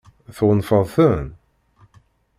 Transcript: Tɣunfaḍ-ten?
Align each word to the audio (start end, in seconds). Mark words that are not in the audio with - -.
Tɣunfaḍ-ten? 0.35 1.25